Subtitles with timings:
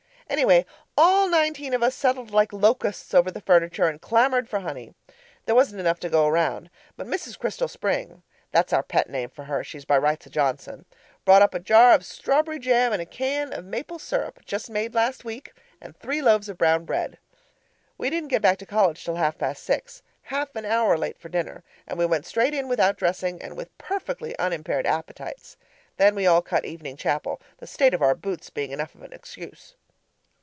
[0.31, 0.65] Anyway,
[0.97, 4.93] all nineteen of us settled like locusts over the furniture and clamoured for honey.
[5.45, 7.37] There wasn't enough to go round, but Mrs.
[7.37, 10.85] Crystal Spring (that's our pet name for her; she's by rights a Johnson)
[11.25, 14.93] brought up a jar of strawberry jam and a can of maple syrup just made
[14.95, 15.51] last week
[15.81, 17.17] and three loaves of brown bread.
[17.97, 21.27] We didn't get back to college till half past six half an hour late for
[21.27, 25.57] dinner and we went straight in without dressing, and with perfectly unimpaired appetites!
[25.97, 29.11] Then we all cut evening chapel, the state of our boots being enough of an
[29.11, 29.75] excuse.